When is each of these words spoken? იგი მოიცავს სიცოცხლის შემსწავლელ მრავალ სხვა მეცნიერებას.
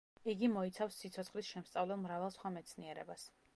იგი 0.31 0.47
მოიცავს 0.53 0.97
სიცოცხლის 1.01 1.51
შემსწავლელ 1.55 2.01
მრავალ 2.07 2.35
სხვა 2.39 2.55
მეცნიერებას. 2.59 3.31